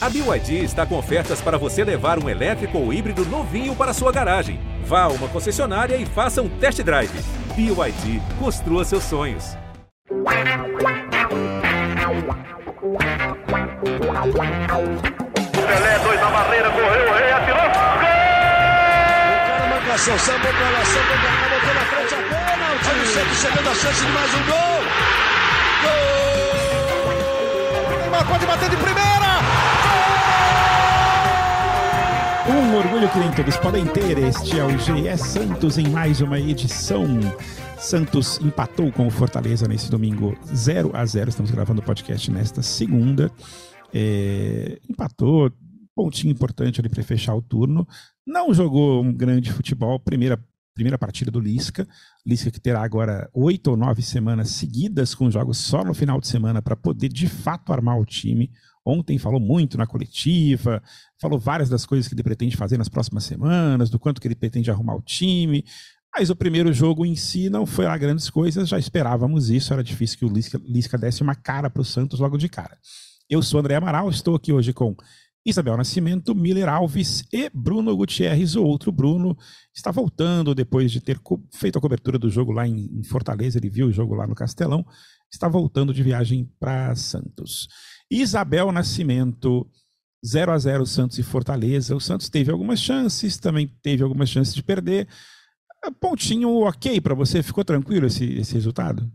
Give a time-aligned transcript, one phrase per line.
[0.00, 4.12] A BYD está com ofertas para você levar um elétrico ou híbrido novinho para sua
[4.12, 4.60] garagem.
[4.84, 7.10] Vá a uma concessionária e faça um test drive.
[7.56, 9.56] BYD, construa seus sonhos.
[15.52, 17.58] Pelé, dois na barreira, correu, o rei atirou.
[17.58, 17.68] Gol!
[19.78, 22.72] O cara sambou pra lá, sambou pra cá, botou na frente a bola.
[22.72, 24.80] O time sempre chegando a chance de mais um gol.
[25.82, 25.98] Gol!
[27.98, 29.27] Neymar pode bater de primeira.
[32.50, 34.16] Um orgulho que nem todos podem ter.
[34.16, 37.06] Este é o GE Santos em mais uma edição.
[37.78, 42.62] Santos empatou com o Fortaleza nesse domingo 0 a 0 Estamos gravando o podcast nesta
[42.62, 43.30] segunda.
[43.92, 45.52] É, empatou,
[45.94, 47.86] pontinho importante ali para fechar o turno.
[48.26, 50.42] Não jogou um grande futebol, primeira,
[50.74, 51.86] primeira partida do Lisca.
[52.26, 56.26] Lisca que terá agora oito ou nove semanas seguidas com jogos só no final de
[56.26, 58.50] semana para poder de fato armar o time.
[58.90, 60.82] Ontem falou muito na coletiva,
[61.20, 64.34] falou várias das coisas que ele pretende fazer nas próximas semanas, do quanto que ele
[64.34, 65.62] pretende arrumar o time.
[66.16, 69.84] Mas o primeiro jogo em si não foi lá grandes coisas, já esperávamos isso, era
[69.84, 72.78] difícil que o Lisca, Lisca desse uma cara para o Santos logo de cara.
[73.28, 74.96] Eu sou André Amaral, estou aqui hoje com
[75.48, 78.54] Isabel Nascimento, Miller Alves e Bruno Gutierrez.
[78.54, 79.34] O outro Bruno
[79.74, 81.18] está voltando depois de ter
[81.54, 83.56] feito a cobertura do jogo lá em Fortaleza.
[83.56, 84.84] Ele viu o jogo lá no Castelão.
[85.32, 87.66] Está voltando de viagem para Santos.
[88.10, 89.66] Isabel Nascimento,
[90.26, 91.96] 0 a 0 Santos e Fortaleza.
[91.96, 95.08] O Santos teve algumas chances, também teve algumas chances de perder.
[95.98, 97.42] Pontinho ok para você?
[97.42, 99.10] Ficou tranquilo esse, esse resultado?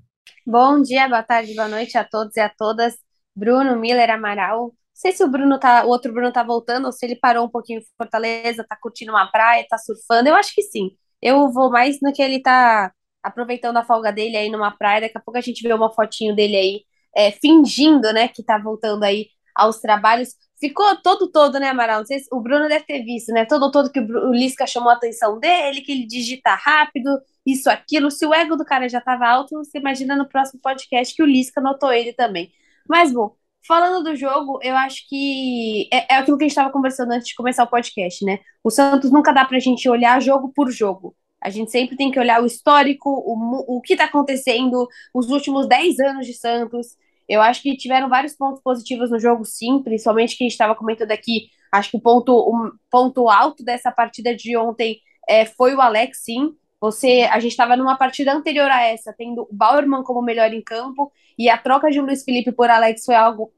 [0.48, 2.96] Bom dia, boa tarde, boa noite a todos e a todas.
[3.36, 4.74] Bruno Miller Amaral.
[5.04, 7.50] Sei se o Bruno tá, o outro Bruno tá voltando ou se ele parou um
[7.50, 10.30] pouquinho em Fortaleza, tá curtindo uma praia, tá surfando.
[10.30, 10.92] Eu acho que sim.
[11.22, 12.90] Eu vou mais no que ele tá
[13.22, 15.02] aproveitando a folga dele aí numa praia.
[15.02, 18.58] Daqui a pouco a gente vê uma fotinho dele aí, é, fingindo, né, que tá
[18.58, 20.30] voltando aí aos trabalhos.
[20.58, 22.00] Ficou todo todo, né, Amaral?
[22.00, 23.44] Não sei se, o Bruno deve ter visto, né?
[23.46, 27.10] Todo todo que o, o Lisca chamou a atenção dele, que ele digita rápido,
[27.46, 28.10] isso, aquilo.
[28.10, 31.26] Se o ego do cara já tava alto, você imagina no próximo podcast que o
[31.26, 32.52] Lisca notou ele também.
[32.88, 33.36] Mas, bom,
[33.68, 37.28] falando do jogo, eu acho que é, é aquilo que a gente estava conversando antes
[37.28, 38.40] de começar o podcast, né?
[38.64, 41.16] O Santos nunca dá para a gente olhar jogo por jogo.
[41.42, 45.68] A gente sempre tem que olhar o histórico, o, o que está acontecendo, os últimos
[45.68, 46.96] 10 anos de Santos.
[47.28, 50.76] Eu acho que tiveram vários pontos positivos no jogo, sim, principalmente que a gente estava
[50.76, 51.50] comentando aqui.
[51.72, 56.24] Acho que o ponto, o ponto alto dessa partida de ontem é, foi o Alex,
[56.24, 56.56] sim.
[56.84, 60.62] Você, a gente estava numa partida anterior a essa, tendo o Bauerman como melhor em
[60.62, 63.54] campo, e a troca de Luiz Felipe por Alex foi algo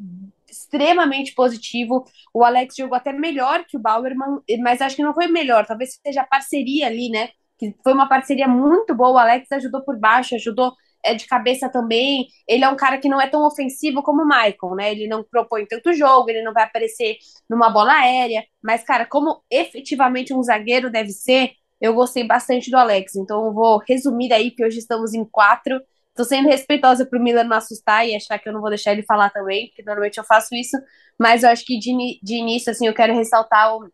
[0.47, 2.05] extremamente positivo.
[2.31, 5.99] O Alex jogou até melhor que o Bauerman, mas acho que não foi melhor, talvez
[6.05, 7.29] seja a parceria ali, né?
[7.57, 9.13] Que foi uma parceria muito boa.
[9.13, 12.27] O Alex ajudou por baixo, ajudou é, de cabeça também.
[12.47, 14.91] Ele é um cara que não é tão ofensivo como o Michael, né?
[14.91, 17.17] Ele não propõe tanto jogo, ele não vai aparecer
[17.49, 22.77] numa bola aérea, mas, cara, como efetivamente um zagueiro deve ser eu gostei bastante do
[22.77, 23.15] Alex.
[23.15, 25.81] Então eu vou resumir aí que hoje estamos em quatro.
[26.15, 29.03] Tô sendo respeitosa pro Miller não assustar e achar que eu não vou deixar ele
[29.03, 30.77] falar também, porque normalmente eu faço isso.
[31.19, 33.89] Mas eu acho que de, de início, assim, eu quero ressaltar o,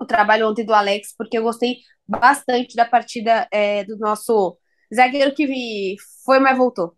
[0.00, 4.56] o trabalho ontem do Alex, porque eu gostei bastante da partida é, do nosso
[4.94, 6.96] zagueiro que foi, mas voltou.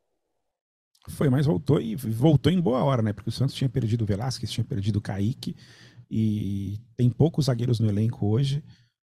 [1.08, 3.12] Foi, mas voltou e voltou em boa hora, né?
[3.12, 5.56] Porque o Santos tinha perdido o Velasquez, tinha perdido o Kaique
[6.10, 8.62] e tem poucos zagueiros no elenco hoje.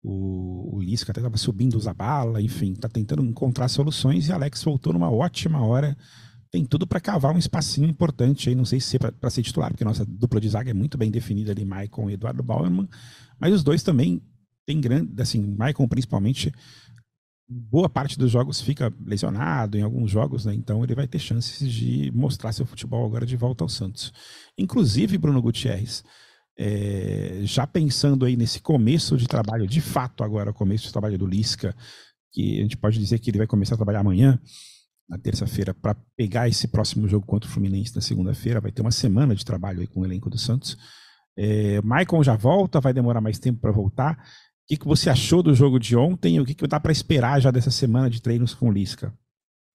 [0.03, 4.63] O, o Lisca até estava subindo a bala, enfim, está tentando encontrar soluções e Alex
[4.63, 5.97] voltou numa ótima hora.
[6.51, 9.69] Tem tudo para cavar um espacinho importante aí, não sei se é para ser titular,
[9.69, 12.87] porque nossa dupla de zaga é muito bem definida ali, Maicon e Eduardo Bauerman,
[13.39, 14.21] mas os dois também
[14.65, 16.53] têm grande, assim, Maicon principalmente,
[17.49, 20.53] boa parte dos jogos fica lesionado em alguns jogos, né?
[20.53, 24.11] Então ele vai ter chances de mostrar seu futebol agora de volta ao Santos.
[24.57, 26.03] Inclusive, Bruno Gutierrez,
[26.57, 31.17] é, já pensando aí nesse começo de trabalho, de fato agora, o começo de trabalho
[31.17, 31.75] do Lisca,
[32.31, 34.39] que a gente pode dizer que ele vai começar a trabalhar amanhã,
[35.07, 38.91] na terça-feira, para pegar esse próximo jogo contra o Fluminense na segunda-feira, vai ter uma
[38.91, 40.77] semana de trabalho aí com o elenco do Santos.
[41.37, 44.13] É, Maicon já volta, vai demorar mais tempo para voltar.
[44.13, 47.39] O que, que você achou do jogo de ontem o que, que dá para esperar
[47.39, 49.13] já dessa semana de treinos com o Lisca?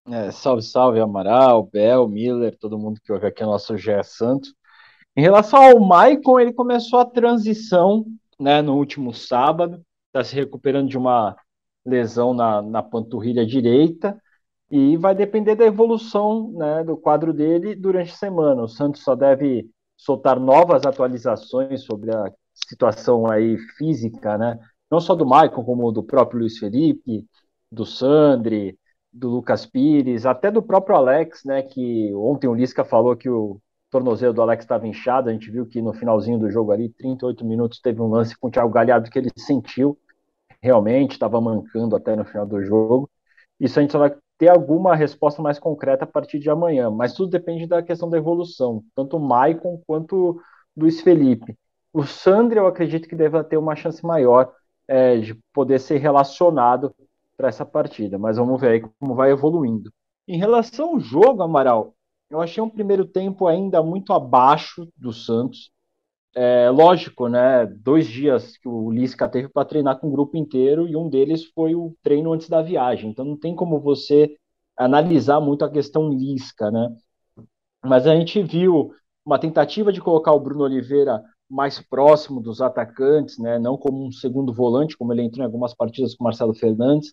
[0.08, 4.52] É, salve, salve, Amaral, Bel, Miller, todo mundo que ouve aqui no nosso GE Santos.
[5.16, 8.06] Em relação ao Maicon, ele começou a transição
[8.40, 11.36] né, no último sábado, está se recuperando de uma
[11.84, 14.20] lesão na, na panturrilha direita
[14.70, 18.62] e vai depender da evolução né, do quadro dele durante a semana.
[18.62, 24.58] O Santos só deve soltar novas atualizações sobre a situação aí física, né?
[24.90, 27.26] Não só do Maicon, como do próprio Luiz Felipe,
[27.70, 28.78] do Sandri,
[29.12, 31.62] do Lucas Pires, até do próprio Alex, né?
[31.62, 33.60] Que ontem o Lisca falou que o
[33.92, 37.44] tornozelo do Alex estava inchado, a gente viu que no finalzinho do jogo ali, 38
[37.44, 39.96] minutos, teve um lance com o Thiago Galhardo que ele sentiu
[40.62, 43.10] realmente, estava mancando até no final do jogo.
[43.60, 47.12] Isso a gente só vai ter alguma resposta mais concreta a partir de amanhã, mas
[47.12, 50.40] tudo depende da questão da evolução, tanto o Maicon quanto o
[50.76, 51.54] Luiz Felipe.
[51.92, 54.52] O Sandro, eu acredito que deve ter uma chance maior
[54.88, 56.94] é, de poder ser relacionado
[57.36, 59.92] para essa partida, mas vamos ver aí como vai evoluindo.
[60.26, 61.94] Em relação ao jogo, Amaral,
[62.32, 65.70] eu achei um primeiro tempo ainda muito abaixo do Santos.
[66.34, 67.66] É, lógico, né?
[67.66, 71.44] Dois dias que o Lisca teve para treinar com o grupo inteiro e um deles
[71.54, 73.10] foi o treino antes da viagem.
[73.10, 74.34] Então não tem como você
[74.74, 76.88] analisar muito a questão Lisca, né?
[77.84, 78.92] Mas a gente viu
[79.26, 83.58] uma tentativa de colocar o Bruno Oliveira mais próximo dos atacantes, né?
[83.58, 87.12] Não como um segundo volante, como ele entrou em algumas partidas com o Marcelo Fernandes.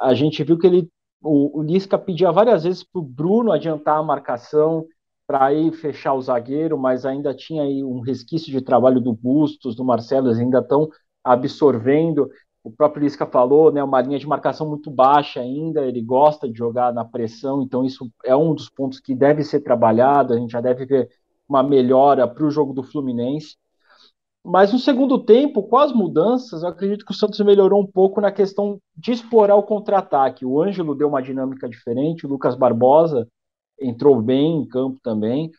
[0.00, 0.88] A gente viu que ele,
[1.26, 4.86] o, o Lisca pedia várias vezes para o Bruno adiantar a marcação,
[5.26, 9.74] para ir fechar o zagueiro, mas ainda tinha aí um resquício de trabalho do Bustos,
[9.74, 10.88] do Marcelo, eles ainda estão
[11.24, 12.30] absorvendo.
[12.62, 16.56] O próprio Lisca falou, né, uma linha de marcação muito baixa ainda, ele gosta de
[16.56, 20.52] jogar na pressão, então isso é um dos pontos que deve ser trabalhado, a gente
[20.52, 21.08] já deve ver
[21.48, 23.56] uma melhora para o jogo do Fluminense.
[24.46, 28.20] Mas no segundo tempo, com as mudanças, eu acredito que o Santos melhorou um pouco
[28.20, 30.46] na questão de explorar o contra-ataque.
[30.46, 33.26] O Ângelo deu uma dinâmica diferente, o Lucas Barbosa
[33.80, 35.50] entrou bem em campo também.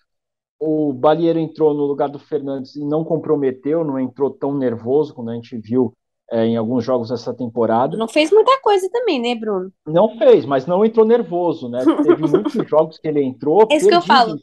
[0.58, 5.30] O Balieiro entrou no lugar do Fernandes e não comprometeu, não entrou tão nervoso como
[5.30, 5.94] a gente viu
[6.32, 7.98] é, em alguns jogos dessa temporada.
[7.98, 9.70] Não fez muita coisa também, né, Bruno?
[9.86, 11.84] Não fez, mas não entrou nervoso, né?
[12.04, 13.68] Teve muitos jogos que ele entrou.
[13.70, 14.40] É isso que eu falo.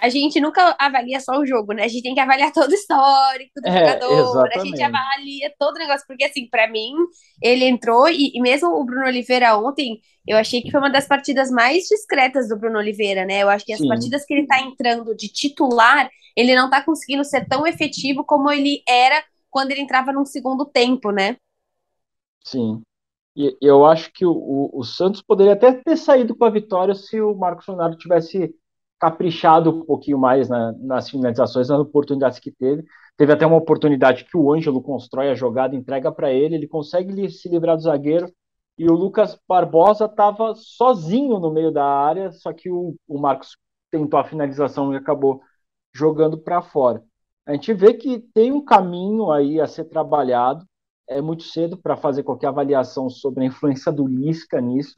[0.00, 1.84] A gente nunca avalia só o jogo, né?
[1.84, 4.12] A gente tem que avaliar todo o histórico do é, jogador.
[4.12, 4.58] Exatamente.
[4.58, 6.92] A gente avalia todo o negócio, porque assim, para mim,
[7.42, 11.06] ele entrou e, e mesmo o Bruno Oliveira ontem, eu achei que foi uma das
[11.06, 13.42] partidas mais discretas do Bruno Oliveira, né?
[13.42, 13.88] Eu acho que as Sim.
[13.88, 18.50] partidas que ele tá entrando de titular, ele não tá conseguindo ser tão efetivo como
[18.50, 21.36] ele era quando ele entrava num segundo tempo, né?
[22.42, 22.82] Sim.
[23.36, 26.94] E eu acho que o, o, o Santos poderia até ter saído com a vitória
[26.94, 28.54] se o Marcos Leonardo tivesse
[28.98, 32.84] caprichado um pouquinho mais na, nas finalizações, nas oportunidades que teve.
[33.16, 37.28] Teve até uma oportunidade que o Ângelo constrói a jogada, entrega para ele, ele consegue
[37.30, 38.26] se livrar do zagueiro
[38.76, 43.56] e o Lucas Barbosa estava sozinho no meio da área, só que o, o Marcos
[43.90, 45.40] tentou a finalização e acabou
[45.92, 47.02] jogando para fora.
[47.46, 50.66] A gente vê que tem um caminho aí a ser trabalhado,
[51.08, 54.94] é muito cedo para fazer qualquer avaliação sobre a influência do Lisca nisso,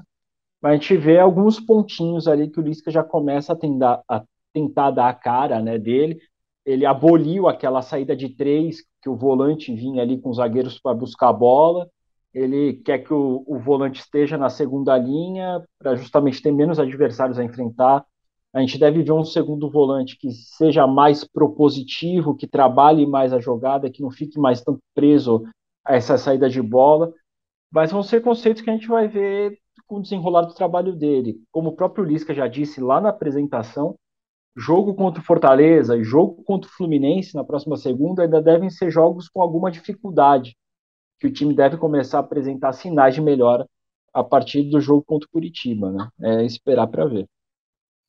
[0.67, 4.23] mas a gente vê alguns pontinhos ali que o Lisca já começa a tentar, a
[4.53, 6.19] tentar dar a cara né, dele.
[6.65, 10.95] Ele aboliu aquela saída de três, que o volante vinha ali com os zagueiros para
[10.95, 11.89] buscar a bola
[12.37, 17.39] ele quer que o, o volante esteja na segunda linha para justamente ter menos adversários
[17.39, 18.05] a enfrentar.
[18.53, 23.39] A gente deve ver um segundo volante que seja mais propositivo, que trabalhe mais a
[23.39, 25.45] jogada, que não fique mais tanto preso
[25.83, 27.11] a essa saída de bola.
[27.71, 31.41] Mas vão ser conceitos que a gente vai ver com o desenrolar do trabalho dele.
[31.51, 33.97] Como o próprio Lisca já disse lá na apresentação,
[34.57, 38.91] jogo contra o Fortaleza e jogo contra o Fluminense na próxima segunda ainda devem ser
[38.91, 40.57] jogos com alguma dificuldade
[41.19, 43.67] que o time deve começar a apresentar sinais de melhora
[44.13, 46.09] a partir do jogo contra o Curitiba, né?
[46.23, 47.27] É esperar para ver.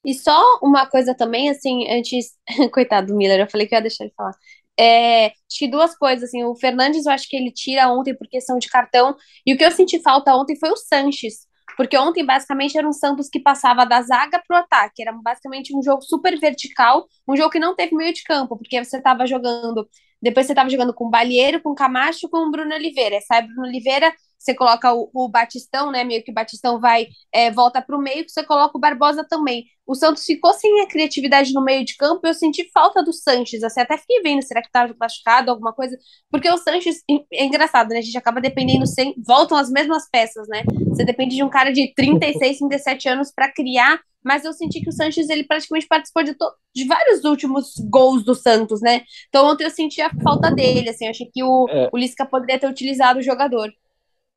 [0.05, 2.37] E só uma coisa também, assim, antes.
[2.73, 4.33] Coitado do Miller, eu falei que ia deixar ele falar.
[4.79, 8.59] É, acho duas coisas, assim, o Fernandes eu acho que ele tira ontem por questão
[8.59, 9.15] de cartão,
[9.45, 11.46] e o que eu senti falta ontem foi o Sanches,
[11.77, 15.81] porque ontem basicamente era um Santos que passava da zaga pro ataque, era basicamente um
[15.83, 19.87] jogo super vertical, um jogo que não teve meio de campo, porque você estava jogando
[20.21, 23.19] depois você estava jogando com o Balieiro, com o Camacho, com o Bruno Oliveira.
[23.21, 26.03] Sai Bruno Oliveira, você coloca o, o Batistão, né?
[26.03, 29.65] Meio que o Batistão vai, é, volta para o meio, você coloca o Barbosa também.
[29.85, 33.63] O Santos ficou sem a criatividade no meio de campo, eu senti falta do Sanches.
[33.63, 35.97] Assim, até fiquei vendo, será que estava machucado, alguma coisa?
[36.29, 37.01] Porque o Sanches,
[37.31, 37.99] é engraçado, né?
[37.99, 40.63] A gente acaba dependendo, sem, voltam as mesmas peças, né?
[40.89, 44.89] Você depende de um cara de 36, 37 anos para criar mas eu senti que
[44.89, 46.35] o Sanches ele praticamente participou de,
[46.75, 49.03] de vários últimos gols do Santos, né?
[49.29, 51.89] Então ontem eu senti a falta dele, assim, achei que o, é.
[51.93, 53.71] o Lisca poderia ter utilizado o jogador.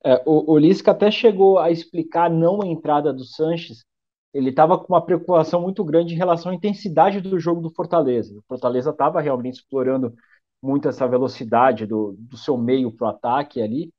[0.05, 3.85] É, o, o Lisca até chegou a explicar não a entrada do Sanches,
[4.33, 8.39] ele estava com uma preocupação muito grande em relação à intensidade do jogo do Fortaleza.
[8.39, 10.15] O Fortaleza estava realmente explorando
[10.63, 13.93] muito essa velocidade do, do seu meio para o ataque ali,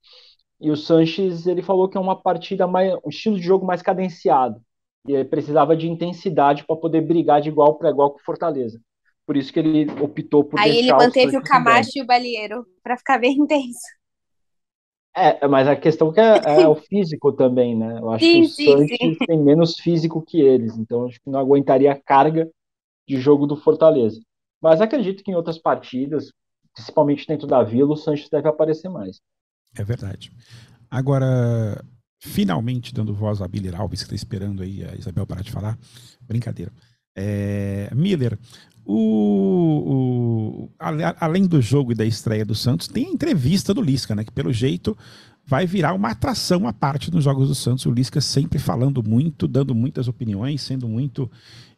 [0.59, 3.81] e o Sanches ele falou que é uma partida mais, um estilo de jogo mais
[3.81, 4.61] cadenciado
[5.07, 8.79] e precisava de intensidade para poder brigar de igual para igual com o Fortaleza.
[9.25, 12.95] Por isso que ele optou por Aí ele manteve o Camacho e o Balieiro para
[12.95, 13.79] ficar bem intenso.
[15.15, 17.99] É, mas a questão que é, é o físico também, né?
[17.99, 19.17] Eu acho sim, que o sim, sim.
[19.25, 22.49] tem menos físico que eles, então acho que não aguentaria a carga
[23.07, 24.21] de jogo do Fortaleza.
[24.61, 26.31] Mas acredito que em outras partidas,
[26.73, 29.19] principalmente dentro da Vila, o Sanches deve aparecer mais.
[29.77, 30.31] É verdade.
[30.89, 31.83] Agora,
[32.19, 35.77] finalmente dando voz a Miller Alves, que está esperando aí a Isabel parar de falar.
[36.21, 36.71] Brincadeira.
[37.15, 38.37] É, Miller,
[38.93, 40.69] o, o,
[41.19, 44.23] além do jogo e da estreia do Santos, tem a entrevista do Lisca, né?
[44.23, 44.97] Que pelo jeito
[45.45, 47.85] vai virar uma atração à parte nos Jogos do Santos.
[47.85, 51.29] O Lisca sempre falando muito, dando muitas opiniões, sendo muito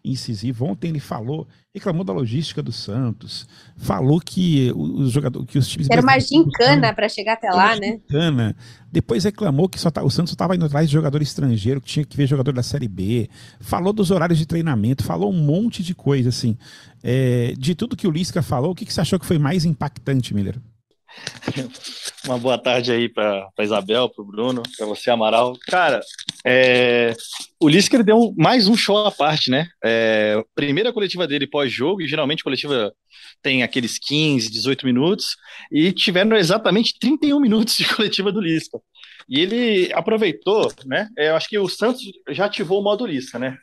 [0.04, 0.66] incisivo.
[0.66, 5.90] Ontem ele falou, reclamou da logística do Santos, falou que os jogadores, que os times
[5.90, 7.94] era uma gincana para chegar até lá, né?
[7.94, 8.56] Gincana.
[8.92, 12.06] Depois reclamou que só tá, o Santos estava indo atrás de jogador estrangeiro, que tinha
[12.06, 13.30] que ver jogador da Série B.
[13.60, 16.58] Falou dos horários de treinamento, falou um monte de coisa assim.
[17.02, 19.66] É, de tudo que o Lisca falou, o que, que você achou que foi mais
[19.66, 20.60] impactante, Miller?
[22.26, 25.58] Uma boa tarde aí para Isabel, para o Bruno, para você, Amaral.
[25.68, 26.02] Cara,
[26.46, 27.14] é,
[27.60, 29.68] o Lisca ele deu mais um show à parte, né?
[29.84, 32.94] É, primeira coletiva dele pós-jogo, e geralmente a coletiva
[33.42, 35.36] tem aqueles 15, 18 minutos,
[35.72, 38.80] e tiveram exatamente 31 minutos de coletiva do Lisca.
[39.28, 41.10] E ele aproveitou, né?
[41.18, 43.58] É, eu acho que o Santos já ativou o modo Lisca, né?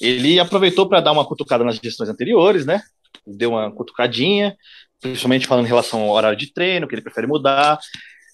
[0.00, 2.80] Ele aproveitou para dar uma cutucada nas gestões anteriores, né?
[3.26, 4.56] Deu uma cutucadinha,
[5.00, 7.78] principalmente falando em relação ao horário de treino, que ele prefere mudar.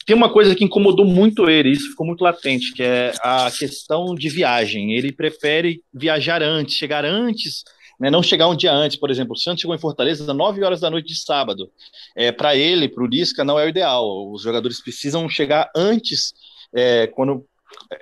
[0.05, 4.15] Tem uma coisa que incomodou muito ele, isso ficou muito latente, que é a questão
[4.15, 4.95] de viagem.
[4.95, 7.65] Ele prefere viajar antes, chegar antes,
[7.99, 8.97] né, não chegar um dia antes.
[8.97, 11.71] Por exemplo, o Santos chegou em Fortaleza às 9 horas da noite de sábado.
[12.15, 14.31] É, Para ele, para o Lisca, não é o ideal.
[14.31, 16.33] Os jogadores precisam chegar antes,
[16.73, 17.45] é, quando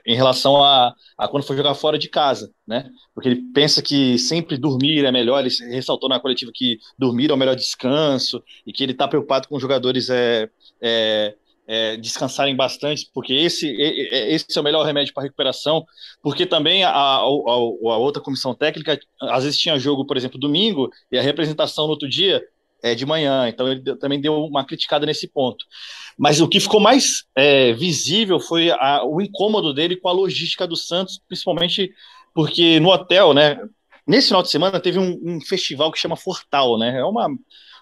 [0.07, 2.89] em relação a, a, quando for jogar fora de casa, né?
[3.15, 5.41] Porque ele pensa que sempre dormir é melhor.
[5.41, 9.49] Ele ressaltou na coletiva que dormir é o melhor descanso e que ele está preocupado
[9.49, 10.49] com os jogadores é,
[10.81, 11.35] é,
[11.67, 15.85] é, descansarem bastante, porque esse, esse é o melhor remédio para recuperação.
[16.23, 20.91] Porque também a, a, a, outra comissão técnica às vezes tinha jogo, por exemplo, domingo
[21.11, 22.43] e a representação no outro dia
[22.85, 23.49] é, de manhã.
[23.49, 25.65] Então ele também deu uma criticada nesse ponto.
[26.19, 30.67] Mas o que ficou mais é, visível foi a, o incômodo dele com a logística
[30.67, 31.91] do Santos, principalmente
[32.35, 33.59] porque no hotel, né?
[34.07, 36.99] Nesse final de semana teve um, um festival que chama Fortal, né?
[36.99, 37.27] É uma,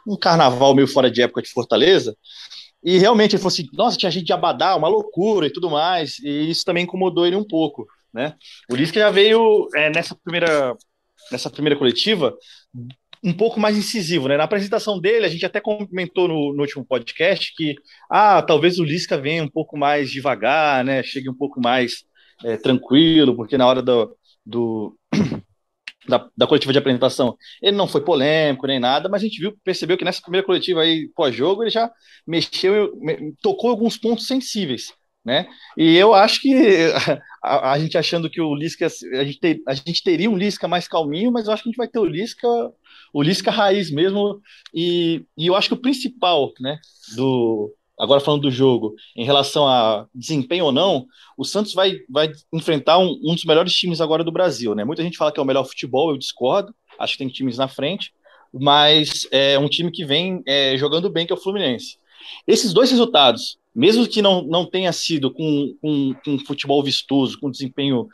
[0.07, 2.17] um carnaval meio fora de época de Fortaleza.
[2.85, 6.21] E realmente ele falou assim: nossa, tinha gente de Abadá, uma loucura e tudo mais.
[6.21, 8.37] E isso também incomodou ele um pouco, né?
[8.79, 10.77] Isso que já veio é, nessa primeira
[11.31, 12.37] nessa primeira coletiva
[13.23, 14.37] um pouco mais incisivo, né?
[14.37, 17.77] Na apresentação dele, a gente até comentou no, no último podcast que,
[18.11, 21.03] ah, talvez o Lisca venha um pouco mais devagar, né?
[21.03, 22.05] Chegue um pouco mais
[22.45, 24.97] é, tranquilo, porque na hora do, do
[26.09, 29.57] da, da, coletiva de apresentação ele não foi polêmico nem nada, mas a gente viu,
[29.65, 31.91] percebeu que nessa primeira coletiva aí pós-jogo ele já
[32.27, 32.93] mexeu,
[33.41, 34.93] tocou alguns pontos sensíveis
[35.25, 35.47] né?
[35.77, 36.53] E eu acho que
[37.43, 40.69] a, a, gente achando que o Lisca, a gente, ter, a gente teria um Lisca
[40.69, 42.49] mais calminho, mas eu acho que a gente vai ter o Lisca,
[43.13, 44.41] o Lisca raiz mesmo,
[44.73, 46.79] e, e eu acho que o principal, né,
[47.17, 51.07] do, agora falando do jogo, em relação a desempenho ou não,
[51.37, 54.85] o Santos vai, vai enfrentar um, um dos melhores times agora do Brasil, né?
[54.85, 57.69] Muita gente fala que é o melhor futebol, eu discordo, acho que tem times na
[57.69, 58.13] frente,
[58.53, 61.97] mas é um time que vem é, jogando bem, que é o Fluminense.
[62.47, 67.51] Esses dois resultados, mesmo que não, não tenha sido com, com, com futebol vistoso, com
[67.51, 68.07] desempenho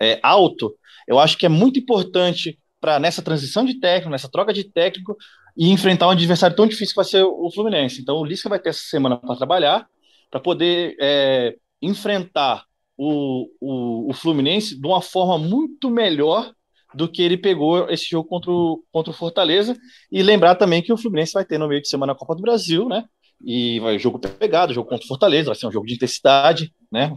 [0.00, 0.74] é, alto,
[1.06, 5.16] eu acho que é muito importante para nessa transição de técnico, nessa troca de técnico,
[5.56, 8.00] e enfrentar um adversário tão difícil que vai ser o Fluminense.
[8.00, 9.88] Então o Lisca vai ter essa semana para trabalhar,
[10.30, 12.64] para poder é, enfrentar
[12.96, 16.52] o, o, o, Fluminense de uma forma muito melhor
[16.94, 19.76] do que ele pegou esse jogo contra o, contra o Fortaleza.
[20.12, 22.42] E lembrar também que o Fluminense vai ter no meio de semana a Copa do
[22.42, 23.04] Brasil, né?
[23.44, 27.14] E vai jogo pegado, jogo contra o Fortaleza, vai ser um jogo de intensidade, né?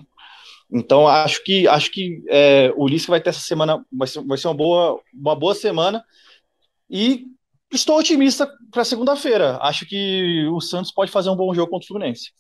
[0.72, 4.38] Então acho que acho que é, o Lisca vai ter essa semana, vai ser, vai
[4.38, 6.04] ser uma boa uma boa semana
[6.90, 7.26] e
[7.72, 9.58] estou otimista para segunda-feira.
[9.62, 12.32] Acho que o Santos pode fazer um bom jogo contra o Fluminense.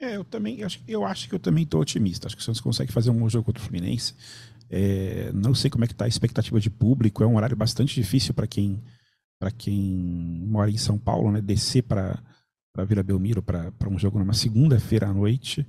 [0.00, 2.26] É, eu também acho, eu acho que eu também estou otimista.
[2.26, 4.14] Acho que o Santos consegue fazer um bom jogo contra o Fluminense.
[4.70, 7.22] É, não sei como é que está a expectativa de público.
[7.22, 8.82] É um horário bastante difícil para quem
[9.38, 11.40] para quem mora em São Paulo, né?
[11.40, 12.22] Descer para
[12.72, 15.66] para Vila Belmiro para um jogo numa segunda-feira à noite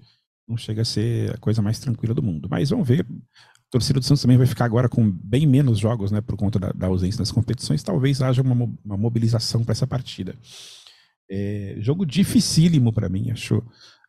[0.52, 2.48] não chega a ser a coisa mais tranquila do mundo.
[2.50, 3.06] Mas vamos ver.
[3.10, 6.60] A torcida do Santos também vai ficar agora com bem menos jogos, né, por conta
[6.60, 7.82] da, da ausência das competições.
[7.82, 10.36] Talvez haja uma, uma mobilização para essa partida.
[11.30, 13.64] É, jogo dificílimo para mim, acho.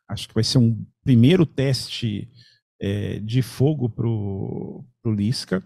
[0.09, 2.29] Acho que vai ser um primeiro teste
[2.81, 5.63] é, de fogo pro, pro Lisca,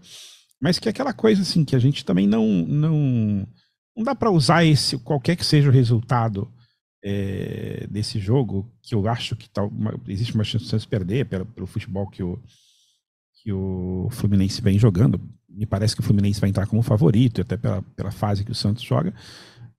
[0.61, 3.47] mas que é aquela coisa assim que a gente também não não
[3.95, 6.49] não dá para usar esse qualquer que seja o resultado
[7.09, 11.45] é, desse jogo, que eu acho que tá uma, existe uma chance de perder pelo,
[11.45, 12.37] pelo futebol que o,
[13.41, 15.21] que o Fluminense vem jogando.
[15.47, 18.55] me parece que o Fluminense vai entrar como favorito, até pela, pela fase que o
[18.55, 19.13] Santos joga.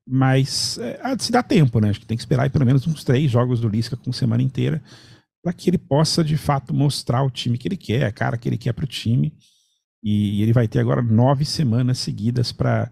[0.06, 1.90] Mas é, se dá tempo, né?
[1.90, 4.82] Acho que tem que esperar pelo menos uns três jogos do Lisca com semana inteira
[5.42, 8.49] para que ele possa de fato mostrar o time que ele quer, a cara que
[8.49, 9.35] ele quer para o time.
[10.02, 12.90] E, e, ele vai ter agora nove semanas seguidas para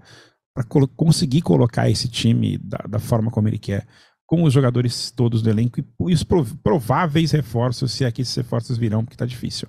[0.68, 3.86] colo conseguir colocar esse time da, da, forma como ele quer,
[4.26, 8.76] com os jogadores todos do elenco e, os prováveis reforços, se é que esses reforços
[8.76, 9.68] virão, porque está difícil.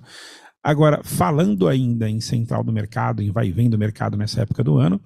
[0.62, 4.64] Agora, falando ainda em central do mercado, em vai e vem do mercado nessa época
[4.64, 5.00] do ano,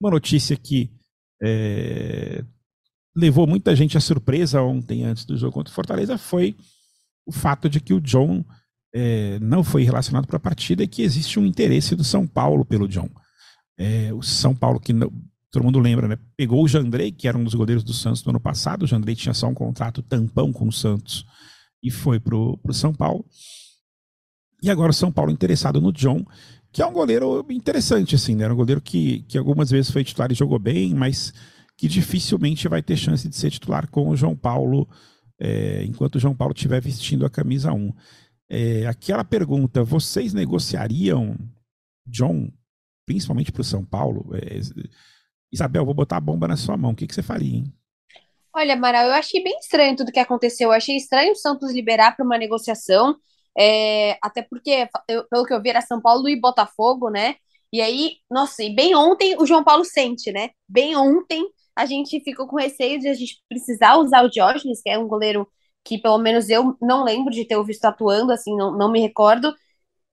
[0.00, 0.90] uma notícia que
[1.40, 2.44] é,
[3.16, 6.56] levou muita gente à surpresa ontem, antes do jogo contra o Fortaleza, foi
[7.24, 8.44] o fato de que o John
[8.94, 12.64] é, não foi relacionado para a partida e que existe um interesse do São Paulo
[12.64, 13.08] pelo John.
[13.78, 15.12] É, o São Paulo, que não,
[15.50, 18.30] todo mundo lembra, né, pegou o Jandrei, que era um dos goleiros do Santos no
[18.30, 18.82] ano passado.
[18.82, 21.24] O Jandrei tinha só um contrato tampão com o Santos
[21.82, 23.24] e foi para o São Paulo.
[24.62, 26.24] E agora o São Paulo interessado no John,
[26.72, 28.44] que é um goleiro interessante, assim, né?
[28.44, 31.32] Era um goleiro que, que algumas vezes foi titular e jogou bem, mas
[31.76, 34.88] que dificilmente vai ter chance de ser titular com o João Paulo,
[35.38, 37.92] é, enquanto o João Paulo estiver vestindo a camisa 1.
[38.50, 41.38] É, aquela pergunta, vocês negociariam
[42.04, 42.50] John,
[43.06, 44.30] principalmente para o São Paulo?
[44.34, 44.60] É,
[45.52, 47.72] Isabel, vou botar a bomba na sua mão, o que, que você faria, hein?
[48.54, 50.70] Olha, Amaral, eu achei bem estranho tudo que aconteceu.
[50.70, 53.16] Eu achei estranho o Santos liberar para uma negociação.
[53.56, 57.36] É, até porque, eu, pelo que eu vi, era São Paulo e Botafogo, né?
[57.72, 60.50] E aí, nossa, e bem ontem o João Paulo sente, né?
[60.68, 64.90] Bem ontem a gente ficou com receio de a gente precisar usar o Diógenes, que
[64.90, 65.46] é um goleiro
[65.84, 69.54] que pelo menos eu não lembro de ter visto atuando, assim, não, não me recordo.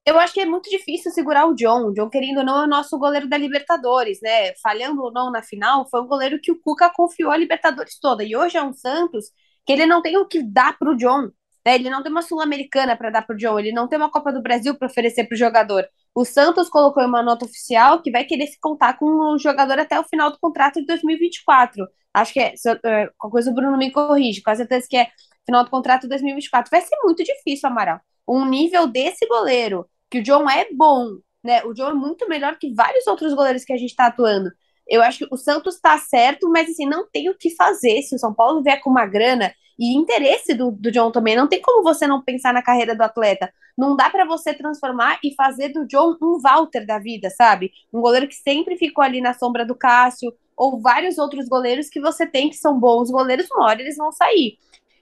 [0.05, 1.91] Eu acho que é muito difícil segurar o John.
[1.91, 4.53] John, querendo ou não, é o nosso goleiro da Libertadores, né?
[4.61, 8.23] Falhando ou não na final, foi um goleiro que o Cuca confiou a Libertadores toda.
[8.23, 9.25] E hoje é um Santos
[9.65, 11.31] que ele não tem o que dar para o John.
[11.65, 11.75] Né?
[11.75, 14.31] Ele não tem uma Sul-Americana para dar para o John, ele não tem uma Copa
[14.31, 15.87] do Brasil para oferecer para o jogador.
[16.13, 19.99] O Santos colocou uma nota oficial que vai querer se contar com o jogador até
[19.99, 21.85] o final do contrato de 2024.
[22.13, 25.09] Acho que é, é qualquer coisa o Bruno me corrige, com certeza que é
[25.45, 26.69] final do contrato de 2024.
[26.69, 27.99] Vai ser muito difícil, Amaral.
[28.27, 31.63] Um nível desse goleiro, que o John é bom, né?
[31.63, 34.51] O John é muito melhor que vários outros goleiros que a gente está atuando.
[34.87, 38.01] Eu acho que o Santos está certo, mas assim, não tem o que fazer.
[38.03, 41.35] Se o São Paulo vier com uma grana e interesse do, do John também.
[41.35, 43.51] Não tem como você não pensar na carreira do atleta.
[43.77, 47.71] Não dá para você transformar e fazer do John um Walter da vida, sabe?
[47.93, 51.99] Um goleiro que sempre ficou ali na sombra do Cássio, ou vários outros goleiros que
[51.99, 54.57] você tem que são bons goleiros, uma hora eles vão sair.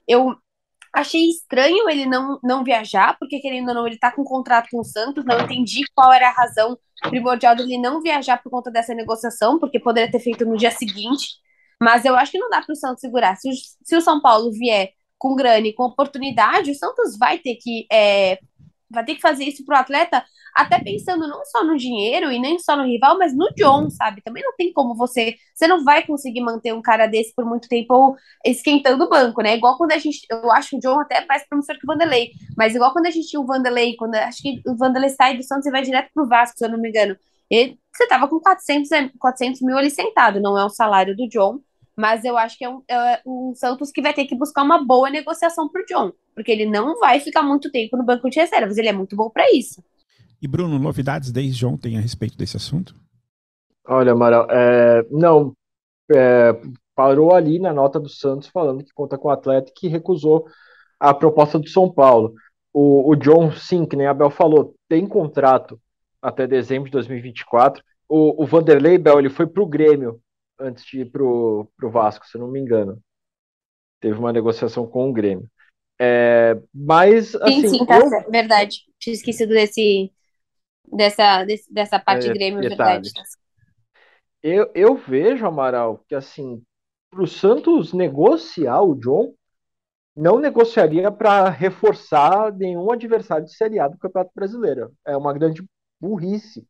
[0.07, 0.35] Eu
[0.93, 4.79] achei estranho ele não, não viajar, porque querendo ou não, ele tá com contrato com
[4.79, 6.77] o Santos, não entendi qual era a razão
[7.09, 11.29] primordial dele não viajar por conta dessa negociação, porque poderia ter feito no dia seguinte.
[11.81, 13.35] Mas eu acho que não dá para o Santos segurar.
[13.35, 13.53] Se o,
[13.83, 17.87] se o São Paulo vier com grana e com oportunidade, o Santos vai ter que
[17.91, 18.39] é,
[18.89, 20.23] vai ter que fazer isso pro atleta,
[20.55, 24.21] até pensando não só no dinheiro e nem só no rival, mas no John, sabe?
[24.21, 25.35] Também não tem como você.
[25.53, 29.55] Você não vai conseguir manter um cara desse por muito tempo esquentando o banco, né?
[29.55, 30.25] Igual quando a gente.
[30.29, 32.31] Eu acho o John até mais promissor que o Vanderlei.
[32.57, 35.43] Mas igual quando a gente tinha o Vanderlei, quando acho que o Vanderlei sai do
[35.43, 37.17] Santos e vai direto pro Vasco, se eu não me engano.
[37.51, 38.89] E você tava com 400,
[39.19, 41.59] 400 mil ali sentado, não é o salário do John
[41.95, 44.83] mas eu acho que é um, é um, Santos que vai ter que buscar uma
[44.83, 48.39] boa negociação para o John, porque ele não vai ficar muito tempo no banco de
[48.39, 49.83] reservas, ele é muito bom para isso.
[50.43, 52.93] E Bruno, novidades desde ontem a respeito desse assunto?
[53.87, 55.55] Olha, Amaral, é, não,
[56.13, 56.51] é,
[56.93, 60.45] parou ali na nota do Santos falando que conta com o atleta que recusou
[60.99, 62.33] a proposta do São Paulo.
[62.73, 65.79] O, o John, sim, que nem a Abel falou, tem contrato
[66.21, 67.81] até dezembro de 2024.
[68.09, 70.19] O, o Vanderlei Bel ele foi para o Grêmio
[70.59, 72.99] antes de ir pro, pro Vasco, se não me engano.
[74.01, 75.49] Teve uma negociação com o Grêmio.
[75.97, 77.61] É, mas, assim...
[77.61, 78.09] Sim, sim, tá eu...
[78.09, 78.81] certo, verdade.
[78.99, 80.11] Tinha esquecido desse,
[80.91, 83.03] dessa, desse, dessa parte é, Grêmio, detalhe.
[83.03, 83.11] verdade.
[84.41, 86.61] Eu, eu vejo, Amaral, que, assim,
[87.09, 89.33] pro Santos negociar o John,
[90.15, 94.91] não negociaria para reforçar nenhum adversário de Série A do Campeonato Brasileiro.
[95.05, 95.63] É uma grande
[95.99, 96.67] burrice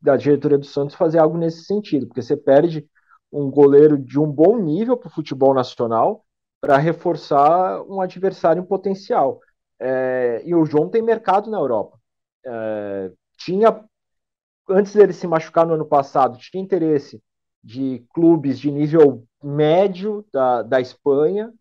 [0.00, 2.86] da diretoria do Santos fazer algo nesse sentido, porque você perde
[3.32, 6.24] um goleiro de um bom nível para o futebol nacional
[6.60, 9.40] para reforçar um adversário em potencial.
[9.78, 11.98] É, e o João tem mercado na Europa.
[12.44, 13.84] É, tinha,
[14.68, 17.20] antes dele se machucar no ano passado, tinha interesse
[17.62, 21.52] de clubes de nível médio da, da Espanha.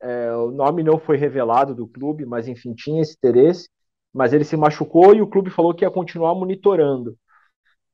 [0.00, 3.68] É, o nome não foi revelado do clube, mas enfim, tinha esse interesse.
[4.12, 7.16] Mas ele se machucou e o clube falou que ia continuar monitorando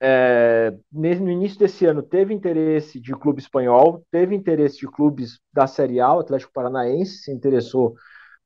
[0.00, 5.66] é, no início desse ano teve interesse de clube espanhol, teve interesse de clubes da
[5.66, 7.94] Série A, o Atlético Paranaense se interessou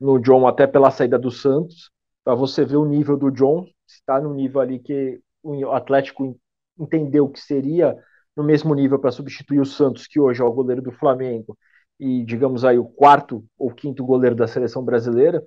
[0.00, 1.90] no John até pela saída do Santos,
[2.24, 6.38] para você ver o nível do John, está no nível ali que o Atlético
[6.78, 7.96] entendeu que seria
[8.36, 11.56] no mesmo nível para substituir o Santos, que hoje é o goleiro do Flamengo,
[11.98, 15.44] e digamos aí o quarto ou quinto goleiro da seleção brasileira.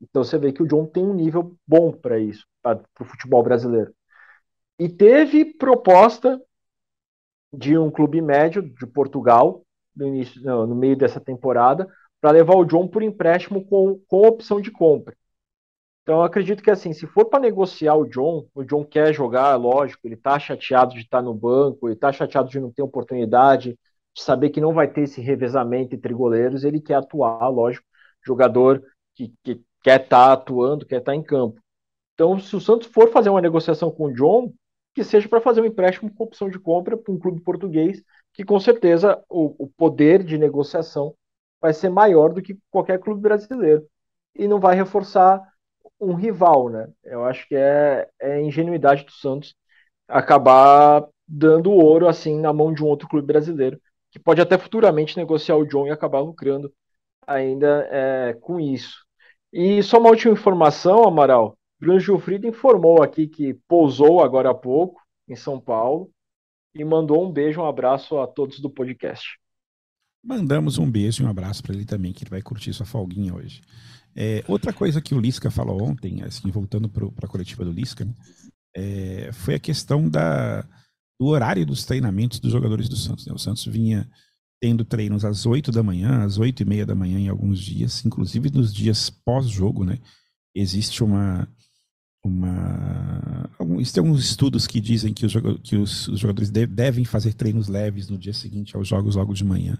[0.00, 3.42] Então você vê que o John tem um nível bom para isso, para o futebol
[3.42, 3.92] brasileiro.
[4.78, 6.40] E teve proposta
[7.52, 9.64] de um clube médio de Portugal
[9.96, 11.88] no, início, no, no meio dessa temporada
[12.20, 15.16] para levar o John por empréstimo com, com opção de compra.
[16.08, 20.06] Então, acredito que, assim, se for para negociar o John, o John quer jogar, lógico,
[20.06, 23.78] ele está chateado de estar tá no banco, ele está chateado de não ter oportunidade,
[24.16, 27.84] de saber que não vai ter esse revezamento entre goleiros, ele quer atuar, lógico,
[28.24, 28.82] jogador
[29.14, 31.60] que, que quer estar tá atuando, quer estar tá em campo.
[32.14, 34.50] Então, se o Santos for fazer uma negociação com o John,
[34.94, 38.46] que seja para fazer um empréstimo com opção de compra para um clube português, que
[38.46, 41.14] com certeza o, o poder de negociação
[41.60, 43.86] vai ser maior do que qualquer clube brasileiro.
[44.34, 45.46] E não vai reforçar
[46.00, 46.88] um rival, né?
[47.04, 49.54] Eu acho que é, é ingenuidade do Santos
[50.06, 53.80] acabar dando ouro assim na mão de um outro clube brasileiro,
[54.10, 56.72] que pode até futuramente negociar o John e acabar lucrando
[57.26, 59.04] ainda é, com isso.
[59.52, 61.56] E só uma última informação, Amaral.
[61.78, 66.10] Bruno Gilfrido informou aqui que pousou agora há pouco em São Paulo
[66.74, 69.38] e mandou um beijo, um abraço a todos do podcast.
[70.22, 73.34] Mandamos um beijo e um abraço para ele também, que ele vai curtir sua folguinha
[73.34, 73.60] hoje.
[74.16, 78.04] É, outra coisa que o Lisca falou ontem, assim, voltando para a coletiva do Lisca,
[78.04, 78.14] né,
[78.74, 80.62] é, foi a questão da,
[81.18, 83.26] do horário dos treinamentos dos jogadores do Santos.
[83.26, 83.32] Né?
[83.32, 84.08] O Santos vinha
[84.60, 88.04] tendo treinos às 8 da manhã, às 8 e meia da manhã em alguns dias,
[88.04, 89.98] inclusive nos dias pós-jogo, né?
[90.54, 91.48] Existe uma.
[92.24, 97.34] uma existem alguns estudos que dizem que os, que os, os jogadores de, devem fazer
[97.34, 99.78] treinos leves no dia seguinte aos jogos logo de manhã.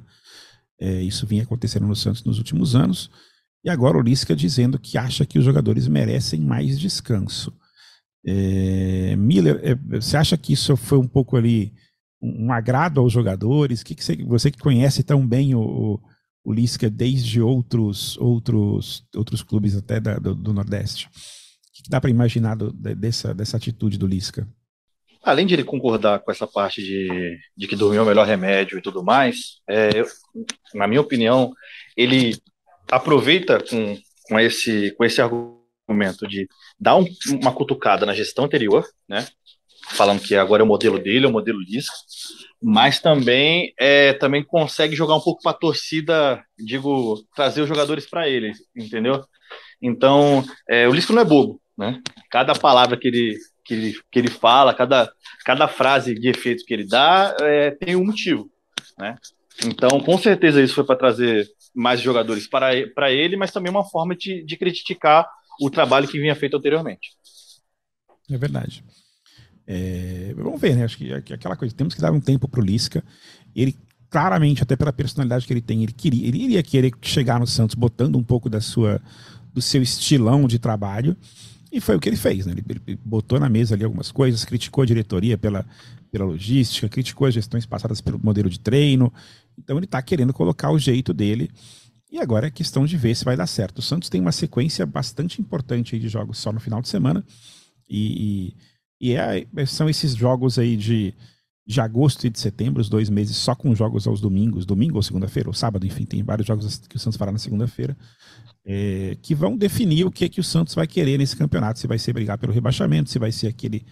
[0.80, 3.10] É, isso vinha acontecendo no Santos nos últimos anos.
[3.64, 7.52] E agora o Lisca dizendo que acha que os jogadores merecem mais descanso.
[8.24, 11.72] É, Miller, é, você acha que isso foi um pouco ali
[12.20, 13.82] um, um agrado aos jogadores?
[13.82, 16.00] Que, que você, você, que conhece tão bem o,
[16.44, 21.10] o Lisca desde outros outros outros clubes até da, do, do, Nordeste, o
[21.72, 24.48] que, dá para imaginar do, dessa, dessa atitude do Lisca?
[25.22, 28.78] Além de ele concordar com essa parte de, de que dormir é o melhor remédio
[28.78, 30.06] e tudo mais, é, eu,
[30.74, 31.52] na minha opinião,
[31.96, 32.36] ele
[32.90, 33.96] aproveita com,
[34.28, 36.48] com, esse, com esse argumento de
[36.78, 37.04] dar um,
[37.40, 39.26] uma cutucada na gestão anterior, né?
[39.90, 41.94] Falando que agora é o modelo dele, é o modelo Lisca,
[42.62, 48.04] mas também é, também consegue jogar um pouco para a torcida, digo, trazer os jogadores
[48.04, 49.24] para ele, entendeu?
[49.80, 52.02] Então, é, o Lisca não é bobo, né?
[52.30, 55.10] Cada palavra que ele, que ele, que ele fala, cada,
[55.44, 58.50] cada frase de efeito que ele dá, é, tem um motivo,
[58.98, 59.16] né?
[59.64, 63.84] Então, com certeza isso foi para trazer mais jogadores para, para ele, mas também uma
[63.84, 65.28] forma de, de criticar
[65.60, 67.10] o trabalho que vinha feito anteriormente.
[68.30, 68.84] É verdade.
[69.66, 70.84] É, vamos ver, né?
[70.84, 73.04] Acho que, aquela coisa, temos que dar um tempo para o Lisca.
[73.54, 73.76] Ele
[74.10, 77.74] claramente, até pela personalidade que ele tem, ele queria, ele iria querer chegar no Santos
[77.74, 79.00] botando um pouco da sua,
[79.52, 81.16] do seu estilão de trabalho.
[81.70, 82.52] E foi o que ele fez, né?
[82.52, 85.66] Ele, ele botou na mesa ali algumas coisas, criticou a diretoria pela,
[86.10, 89.12] pela logística, criticou as gestões passadas pelo modelo de treino.
[89.56, 91.50] Então ele está querendo colocar o jeito dele.
[92.10, 93.78] E agora é questão de ver se vai dar certo.
[93.78, 97.24] O Santos tem uma sequência bastante importante de jogos só no final de semana.
[97.88, 98.54] E,
[99.00, 101.14] e, e é, são esses jogos aí de,
[101.66, 105.02] de agosto e de setembro, os dois meses só com jogos aos domingos, domingo ou
[105.02, 107.96] segunda-feira, ou sábado, enfim, tem vários jogos que o Santos fará na segunda-feira,
[108.64, 111.78] é, que vão definir o que é que o Santos vai querer nesse campeonato.
[111.78, 113.84] Se vai ser brigar pelo rebaixamento, se vai ser aquele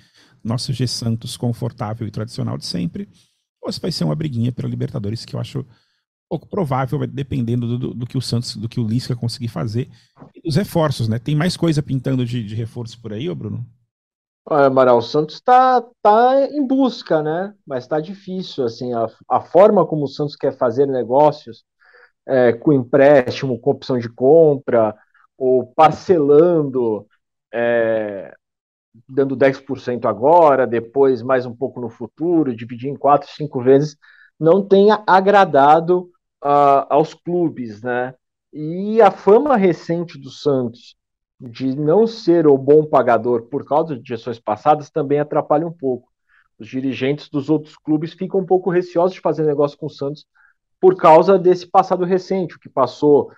[0.43, 3.09] nosso G Santos confortável e tradicional de sempre,
[3.63, 5.67] ou se vai ser uma briguinha pela Libertadores, que eu acho
[6.29, 9.89] pouco provável, dependendo do, do, que o Santos, do que o Lisca conseguir fazer.
[10.35, 11.19] E dos reforços, né?
[11.19, 13.65] Tem mais coisa pintando de, de reforço por aí, ô Bruno?
[14.49, 17.55] Olha, Amaral, o Santos está tá em busca, né?
[17.67, 21.65] Mas está difícil, assim, a, a forma como o Santos quer fazer negócios,
[22.27, 24.95] é, com empréstimo, com opção de compra,
[25.37, 27.07] ou parcelando
[27.53, 28.35] é,
[29.09, 33.97] dando 10% agora, depois mais um pouco no futuro, dividir em quatro, cinco vezes,
[34.39, 36.11] não tenha agradado
[36.45, 38.15] uh, aos clubes, né?
[38.53, 40.97] E a fama recente do Santos
[41.39, 46.09] de não ser o bom pagador por causa de gestões passadas também atrapalha um pouco.
[46.59, 50.25] Os dirigentes dos outros clubes ficam um pouco receosos de fazer negócio com o Santos
[50.81, 53.31] por causa desse passado recente, o que passou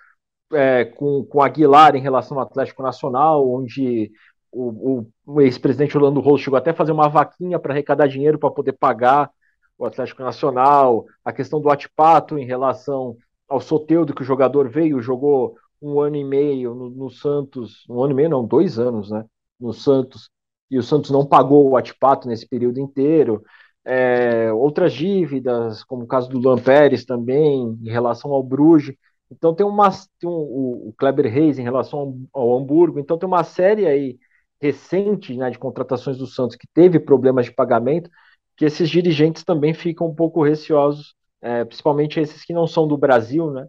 [0.53, 4.12] é, com, com Aguilar em relação ao Atlético Nacional, onde
[4.51, 8.39] o, o, o ex-presidente Orlando Rose chegou até a fazer uma vaquinha para arrecadar dinheiro
[8.39, 9.31] para poder pagar
[9.79, 13.17] o Atlético Nacional, a questão do Atipato em relação
[13.49, 18.03] ao Soteudo, que o jogador veio, jogou um ano e meio no, no, Santos, um
[18.03, 19.25] ano e meio não, dois anos, né,
[19.59, 20.31] no Santos,
[20.71, 23.43] e o Santos não pagou o Atipato nesse período inteiro.
[23.85, 28.95] É, outras dívidas, como o caso do Luan Pérez também, em relação ao Bruges.
[29.31, 31.99] Então tem uma tem um, o Kleber Reis em relação
[32.33, 32.99] ao, ao, Hamburgo.
[32.99, 34.19] Então tem uma série aí
[34.61, 38.11] recente né, de contratações do Santos que teve problemas de pagamento,
[38.57, 42.97] que esses dirigentes também ficam um pouco receosos, é, principalmente esses que não são do
[42.97, 43.66] Brasil, né,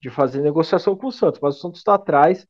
[0.00, 1.40] de fazer negociação com o Santos.
[1.42, 2.46] Mas o Santos está atrás.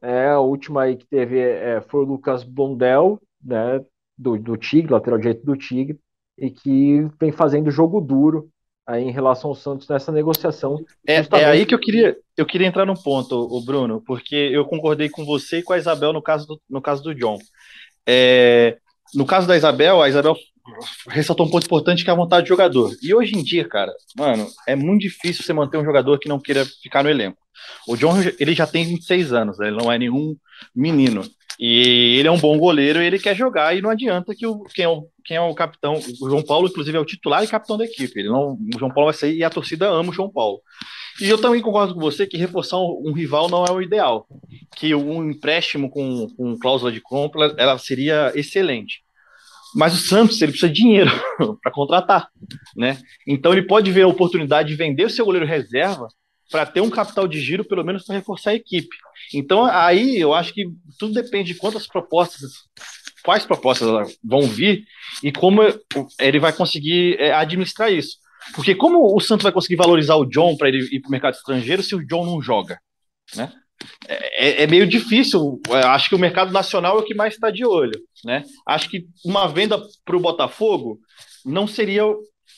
[0.00, 3.84] É, a última aí que teve é, foi o Lucas Blondel, né,
[4.16, 5.98] do, do Tigre, lateral direito do Tigre,
[6.38, 8.50] e que vem fazendo jogo duro
[8.86, 10.78] aí em relação ao Santos nessa negociação.
[11.06, 14.64] É, é aí que eu queria, eu queria entrar num ponto, o Bruno, porque eu
[14.64, 17.38] concordei com você e com a Isabel no caso do, no caso do John.
[18.06, 18.78] É,
[19.14, 20.36] no caso da Isabel, a Isabel
[21.08, 22.92] ressaltou um ponto importante que é a vontade do jogador.
[23.02, 26.40] E hoje em dia, cara, mano, é muito difícil você manter um jogador que não
[26.40, 27.38] queira ficar no elenco.
[27.88, 29.68] O John, ele já tem 26 anos, né?
[29.68, 30.36] ele não é nenhum
[30.74, 31.22] menino.
[31.58, 34.84] E ele é um bom goleiro ele quer jogar e não adianta que o, quem,
[34.84, 37.78] é o, quem é o capitão, o João Paulo, inclusive, é o titular e capitão
[37.78, 38.20] da equipe.
[38.20, 40.60] Ele não, o João Paulo vai sair e a torcida ama o João Paulo.
[41.20, 44.26] E eu também concordo com você que reforçar um, um rival não é o ideal.
[44.76, 49.00] Que um empréstimo com, com cláusula de compra ela seria excelente.
[49.74, 51.10] Mas o Santos ele precisa de dinheiro
[51.62, 52.28] para contratar,
[52.76, 52.98] né?
[53.26, 56.08] Então ele pode ver a oportunidade de vender o seu goleiro reserva
[56.50, 58.94] para ter um capital de giro, pelo menos para reforçar a equipe.
[59.34, 60.66] Então, aí eu acho que
[60.98, 62.52] tudo depende de quantas propostas,
[63.24, 64.84] quais propostas vão vir
[65.22, 65.62] e como
[66.20, 68.18] ele vai conseguir é, administrar isso.
[68.54, 71.34] Porque como o Santos vai conseguir valorizar o John para ele ir para o mercado
[71.34, 72.78] estrangeiro se o John não joga,
[73.34, 73.52] né?
[74.08, 75.60] É, é, meio difícil.
[75.68, 78.44] Acho que o mercado nacional é o que mais está de olho, né?
[78.66, 80.98] Acho que uma venda para o Botafogo
[81.44, 82.04] não seria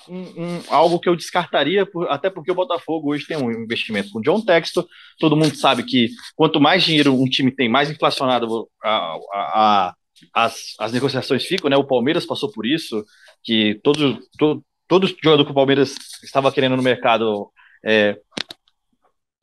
[0.09, 4.11] um, um, algo que eu descartaria, por, até porque o Botafogo hoje tem um investimento
[4.11, 4.87] com John Textor.
[5.19, 9.95] Todo mundo sabe que quanto mais dinheiro um time tem, mais inflacionado a, a, a,
[10.35, 11.71] as, as negociações ficam.
[11.71, 11.77] Né?
[11.77, 13.05] O Palmeiras passou por isso,
[13.43, 17.51] que todo, todo, todo jogador que o Palmeiras estava querendo no mercado
[17.85, 18.19] é,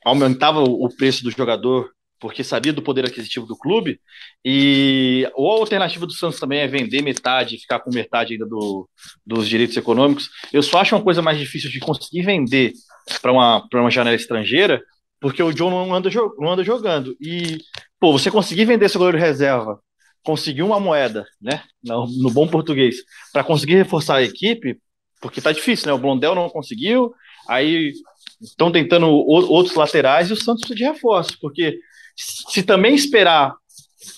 [0.04, 4.00] aumentava o preço do jogador porque sabia do poder aquisitivo do clube.
[4.44, 8.90] E ou a alternativa do Santos também é vender metade, ficar com metade ainda do,
[9.26, 10.30] dos direitos econômicos.
[10.52, 12.74] Eu só acho uma coisa mais difícil de conseguir vender
[13.22, 14.82] para uma, uma janela estrangeira,
[15.20, 17.16] porque o John não anda, não anda jogando.
[17.20, 17.58] E,
[18.00, 19.80] pô, você conseguir vender seu goleiro reserva,
[20.24, 22.98] conseguir uma moeda, né, no, no bom português,
[23.32, 24.78] para conseguir reforçar a equipe,
[25.22, 25.94] porque tá difícil, né?
[25.94, 27.14] O Blondel não conseguiu,
[27.48, 27.94] aí
[28.42, 31.78] estão tentando outros laterais e o Santos precisa de reforço, porque
[32.16, 33.56] se também esperar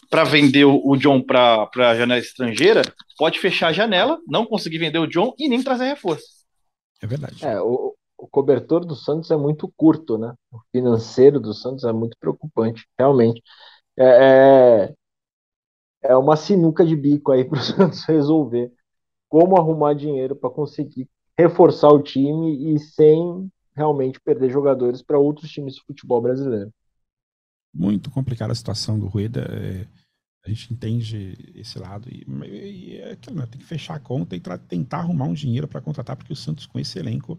[0.10, 2.82] para vender o John para a janela estrangeira,
[3.18, 6.26] pode fechar a janela, não conseguir vender o John e nem trazer reforço.
[7.02, 7.46] É verdade.
[7.46, 10.34] É, o, o cobertor do Santos é muito curto, né?
[10.52, 13.42] O financeiro do Santos é muito preocupante, realmente.
[13.98, 14.94] É,
[16.04, 18.72] é, é uma sinuca de bico aí para o Santos resolver
[19.30, 25.52] como arrumar dinheiro para conseguir reforçar o time e sem realmente perder jogadores para outros
[25.52, 26.72] times de futebol brasileiro
[27.74, 29.42] muito complicada a situação do Rueda.
[29.42, 29.88] É,
[30.46, 32.08] a gente entende esse lado.
[32.10, 33.46] E, e é aquilo, né?
[33.46, 36.66] Tem que fechar a conta e tentar arrumar um dinheiro para contratar, porque o Santos,
[36.66, 37.38] com esse elenco,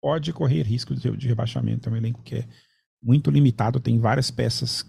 [0.00, 1.88] pode correr risco de, de rebaixamento.
[1.88, 2.48] É um elenco que é
[3.02, 4.86] muito limitado, tem várias peças,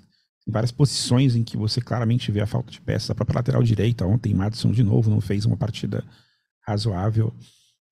[0.47, 3.10] várias posições em que você claramente vê a falta de peças.
[3.10, 6.03] A própria lateral direita, ontem, Madison de novo não fez uma partida
[6.65, 7.34] razoável.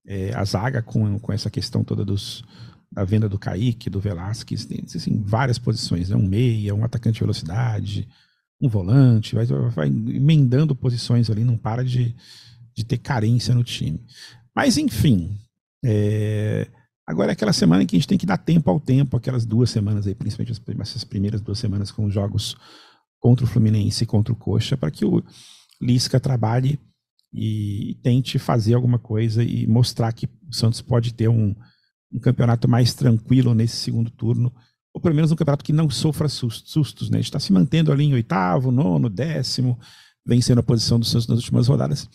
[0.05, 2.43] É, a zaga com, com essa questão toda dos,
[2.95, 6.15] a venda do Kaique, do Velasquez, tem assim, várias posições, né?
[6.15, 8.07] um meia, um atacante de velocidade,
[8.61, 12.15] um volante, vai, vai emendando posições ali, não para de,
[12.75, 13.99] de ter carência no time.
[14.55, 15.37] Mas, enfim,
[15.83, 16.67] é...
[17.05, 19.45] agora é aquela semana em que a gente tem que dar tempo ao tempo, aquelas
[19.45, 22.55] duas semanas aí, principalmente essas primeiras duas semanas com os jogos
[23.19, 25.23] contra o Fluminense e contra o Coxa, para que o
[25.81, 26.79] Lisca trabalhe
[27.33, 31.55] e tente fazer alguma coisa e mostrar que o Santos pode ter um,
[32.13, 34.53] um campeonato mais tranquilo nesse segundo turno,
[34.93, 37.17] ou pelo menos um campeonato que não sofra sustos, né?
[37.17, 39.79] A gente está se mantendo ali em oitavo, nono, décimo,
[40.25, 42.07] vencendo a posição do Santos nas últimas rodadas.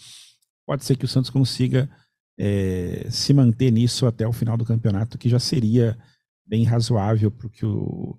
[0.64, 1.90] Pode ser que o Santos consiga
[2.38, 5.98] é, se manter nisso até o final do campeonato, que já seria
[6.46, 8.16] bem razoável para o que o,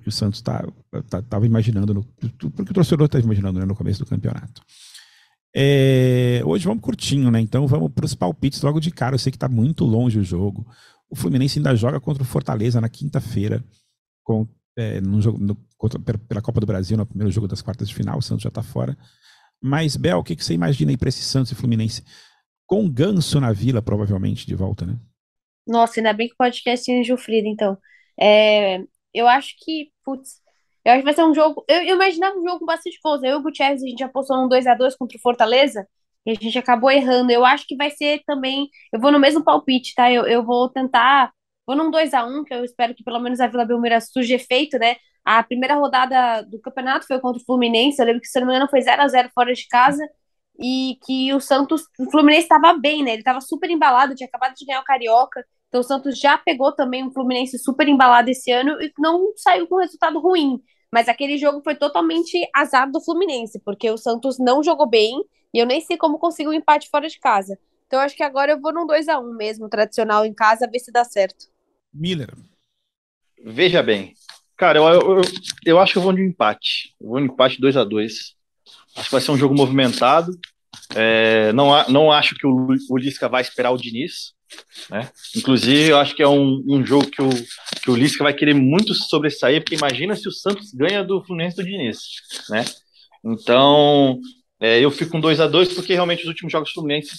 [0.00, 0.72] que o Santos estava
[1.08, 4.62] tá, tá, imaginando, para o que o torcedor estava imaginando né, no começo do campeonato.
[5.58, 7.40] É, hoje vamos curtinho, né?
[7.40, 9.14] Então vamos para os palpites logo de cara.
[9.14, 10.66] Eu sei que está muito longe o jogo.
[11.08, 13.64] O Fluminense ainda joga contra o Fortaleza na quinta-feira,
[14.24, 15.38] com, é, no jogo,
[16.28, 18.18] pela Copa do Brasil, no primeiro jogo das quartas de final.
[18.18, 18.96] O Santos já está fora.
[19.60, 22.04] Mas, Bel, o que, que você imagina aí para esse Santos e Fluminense?
[22.66, 24.98] Com ganso na vila, provavelmente, de volta, né?
[25.66, 27.78] Nossa, ainda bem que o podcast tinha Gilfrida, então.
[28.20, 28.80] É,
[29.14, 30.40] eu acho que, putz,
[30.84, 31.64] Eu acho que vai ser um jogo.
[31.68, 33.22] Eu, eu imaginava um jogo com bastante gols.
[33.22, 35.86] Eu e o Gutierrez, a gente apostou num 2x2 contra o Fortaleza
[36.26, 37.30] e a gente acabou errando.
[37.30, 38.68] Eu acho que vai ser também.
[38.92, 40.10] Eu vou no mesmo palpite, tá?
[40.12, 41.32] Eu, eu vou tentar.
[41.66, 44.96] Vou num 2x1, que eu espero que pelo menos a Vila Belmiro surja efeito, né?
[45.24, 48.00] A primeira rodada do campeonato foi contra o Fluminense.
[48.00, 50.04] Eu lembro que, se não me engano, foi 0x0 fora de casa.
[50.60, 51.82] E que o Santos.
[51.98, 53.12] O Fluminense estava bem, né?
[53.12, 55.44] Ele estava super embalado, tinha acabado de ganhar o Carioca.
[55.68, 59.66] Então o Santos já pegou também um Fluminense super embalado esse ano e não saiu
[59.68, 60.60] com resultado ruim.
[60.92, 65.22] Mas aquele jogo foi totalmente azar do Fluminense, porque o Santos não jogou bem
[65.56, 67.58] e eu nem sei como conseguiu um empate fora de casa.
[67.86, 70.80] Então acho que agora eu vou num 2 a 1 mesmo, tradicional em casa, ver
[70.80, 71.46] se dá certo.
[71.94, 72.28] Miller.
[73.42, 74.12] Veja bem.
[74.54, 75.20] Cara, eu, eu,
[75.64, 76.94] eu acho que eu vou de empate.
[77.00, 78.36] Eu vou de empate 2 a 2
[78.96, 80.38] Acho que vai ser um jogo movimentado.
[80.94, 84.34] É, não, não acho que o, o Lisca vai esperar o Diniz.
[84.90, 85.10] Né?
[85.34, 87.30] Inclusive, eu acho que é um, um jogo que o,
[87.82, 91.56] que o Lisca vai querer muito sobressair, porque imagina se o Santos ganha do Fluminense
[91.56, 91.98] do Diniz.
[92.50, 92.62] Né?
[93.24, 94.20] Então,
[94.60, 97.10] é, eu fico com 2 a 2 porque realmente os últimos jogos Fluminense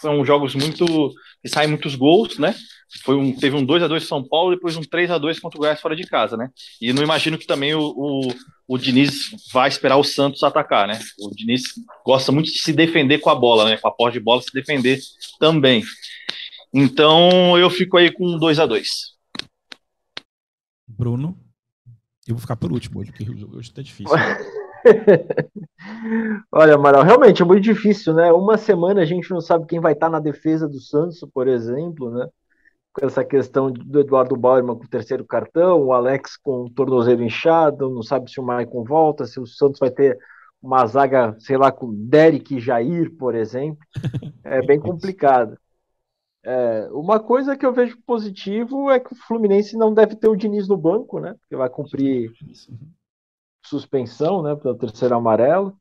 [0.00, 1.12] são jogos muito.
[1.42, 2.54] que saem muitos gols, né?
[3.02, 5.58] Foi um, teve um 2 a 2 São Paulo, depois um 3 a 2 contra
[5.58, 6.50] o Goiás fora de casa, né?
[6.80, 8.28] E não imagino que também o, o,
[8.68, 11.00] o Diniz vai esperar o Santos atacar, né?
[11.18, 11.62] O Diniz
[12.06, 13.76] gosta muito de se defender com a bola, né?
[13.76, 15.00] Com a posse de bola se defender
[15.40, 15.82] também.
[16.72, 18.88] Então eu fico aí com 2 a 2
[20.86, 21.36] Bruno.
[22.26, 24.14] Eu vou ficar por último hoje, porque hoje tá difícil.
[26.52, 28.32] Olha, Amaral, realmente é muito difícil, né?
[28.32, 32.10] Uma semana a gente não sabe quem vai estar na defesa do Santos, por exemplo,
[32.10, 32.28] né?
[32.92, 37.22] Com essa questão do Eduardo Bauerman com o terceiro cartão, o Alex com o tornozelo
[37.22, 40.18] inchado, não sabe se o Maicon volta, se o Santos vai ter
[40.62, 43.84] uma zaga, sei lá, com Derek e Jair, por exemplo.
[44.44, 45.58] É bem complicado.
[46.42, 50.36] É, uma coisa que eu vejo positivo é que o Fluminense não deve ter o
[50.36, 51.34] Diniz no banco, né?
[51.40, 52.30] Porque vai cumprir
[53.68, 54.54] suspensão, né?
[54.56, 55.76] Pelo terceiro amarelo.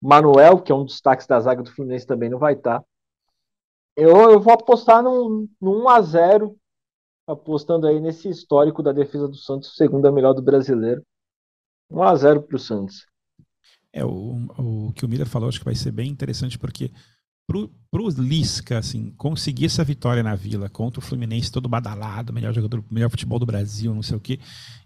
[0.00, 2.84] Manuel, que é um dos destaques da zaga do Fluminense, também não vai estar.
[3.96, 6.54] Eu, eu vou apostar num, num 1x0,
[7.26, 11.02] apostando aí nesse histórico da defesa do Santos, segunda melhor do brasileiro.
[11.90, 13.06] 1x0 para o Santos.
[13.92, 16.92] É, o, o que o Miller falou, acho que vai ser bem interessante, porque
[17.46, 22.52] pro, pro Lisca, assim, conseguir essa vitória na Vila contra o Fluminense todo badalado, melhor
[22.52, 24.38] jogador, melhor futebol do Brasil, não sei o quê,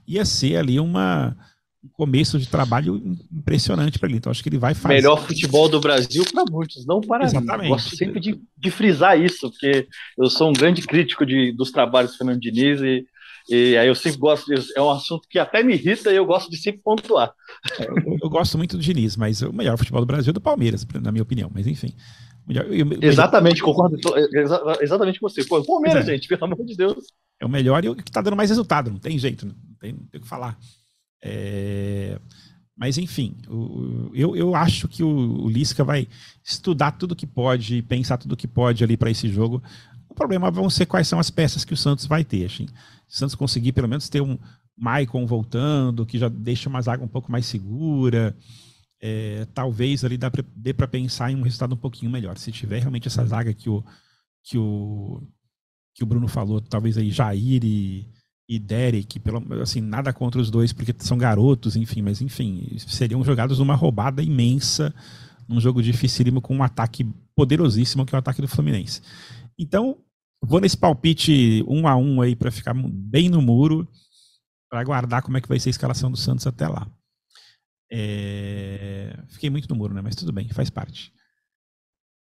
[0.06, 1.36] ia ser ali uma
[1.84, 4.18] um começo de trabalho impressionante para ele.
[4.18, 4.94] Então acho que ele vai fazer.
[4.94, 7.64] Melhor futebol do Brasil para muitos, não para Exatamente.
[7.64, 7.68] mim.
[7.70, 12.12] Gosto sempre de, de, frisar isso, porque eu sou um grande crítico de, dos trabalhos
[12.12, 13.04] do Fernando Diniz e,
[13.48, 16.24] e aí eu sempre gosto, de, é um assunto que até me irrita e eu
[16.24, 17.32] gosto de sempre pontuar.
[17.80, 20.40] É, eu, eu, gosto muito do Diniz, mas o melhor futebol do Brasil é do
[20.40, 21.50] Palmeiras, na minha opinião.
[21.52, 21.94] Mas enfim.
[22.46, 23.74] Melhor, eu, exatamente, melhor...
[23.74, 23.98] concordo
[24.80, 25.44] exatamente com você.
[25.44, 26.12] Pô, Palmeiras, é.
[26.12, 27.06] gente, pelo amor de Deus.
[27.40, 29.92] É o melhor e o que está dando mais resultado, não tem jeito, não tem,
[29.92, 30.56] não tem o que falar.
[31.22, 32.18] É,
[32.76, 36.08] mas, enfim, o, eu, eu acho que o, o Lisca vai
[36.42, 39.62] estudar tudo que pode, pensar tudo que pode ali para esse jogo.
[40.08, 42.46] O problema vão ser quais são as peças que o Santos vai ter.
[42.46, 42.66] Assim.
[43.06, 44.38] Se o Santos conseguir pelo menos ter um
[44.76, 48.36] Maicon voltando, que já deixa uma zaga um pouco mais segura,
[49.00, 50.18] é, talvez ali
[50.56, 52.36] dê para pensar em um resultado um pouquinho melhor.
[52.36, 53.84] Se tiver realmente essa zaga que o,
[54.42, 55.22] que o,
[55.94, 58.08] que o Bruno falou, talvez aí Jair e,
[58.54, 63.24] e Derek, pelo, assim, nada contra os dois, porque são garotos, enfim, mas enfim, seriam
[63.24, 64.94] jogados numa roubada imensa,
[65.48, 67.02] num jogo dificílimo com um ataque
[67.34, 69.00] poderosíssimo que é o ataque do Fluminense.
[69.58, 69.96] Então,
[70.44, 73.88] vou nesse palpite um a um aí para ficar bem no muro,
[74.70, 76.86] para aguardar como é que vai ser a escalação do Santos até lá.
[77.90, 79.18] É...
[79.28, 80.02] Fiquei muito no muro, né?
[80.02, 81.10] Mas tudo bem, faz parte.